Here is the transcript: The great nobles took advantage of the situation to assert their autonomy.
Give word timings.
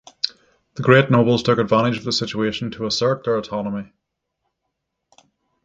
The 0.73 0.81
great 0.81 1.11
nobles 1.11 1.43
took 1.43 1.59
advantage 1.59 1.99
of 1.99 2.03
the 2.05 2.11
situation 2.11 2.71
to 2.71 2.87
assert 2.87 3.23
their 3.23 3.37
autonomy. 3.37 3.93